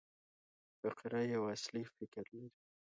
فقره 0.79 1.19
یو 1.33 1.43
اصلي 1.55 1.83
فکر 1.95 2.23
لري. 2.35 2.47